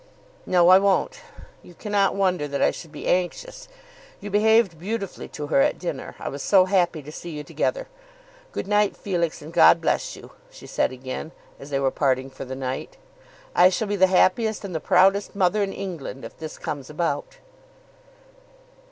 "No, 0.47 0.69
I 0.69 0.79
won't. 0.79 1.21
You 1.61 1.75
cannot 1.75 2.15
wonder 2.15 2.47
that 2.47 2.59
I 2.59 2.71
should 2.71 2.91
be 2.91 3.05
anxious. 3.05 3.67
You 4.19 4.31
behaved 4.31 4.79
beautifully 4.79 5.27
to 5.27 5.45
her 5.53 5.61
at 5.61 5.77
dinner; 5.77 6.15
I 6.17 6.27
was 6.27 6.41
so 6.41 6.65
happy 6.65 7.03
to 7.03 7.11
see 7.11 7.29
you 7.29 7.43
together. 7.43 7.87
Good 8.51 8.67
night, 8.67 8.97
Felix, 8.97 9.43
and 9.43 9.53
God 9.53 9.79
bless 9.79 10.15
you!" 10.15 10.31
she 10.49 10.65
said 10.65 10.91
again, 10.91 11.33
as 11.59 11.69
they 11.69 11.79
were 11.79 11.91
parting 11.91 12.31
for 12.31 12.45
the 12.45 12.55
night. 12.55 12.97
"I 13.53 13.69
shall 13.69 13.87
be 13.89 13.95
the 13.95 14.07
happiest 14.07 14.65
and 14.65 14.73
the 14.73 14.79
proudest 14.79 15.35
mother 15.35 15.61
in 15.61 15.71
England 15.71 16.25
if 16.25 16.35
this 16.35 16.57
comes 16.57 16.89
about." 16.89 17.37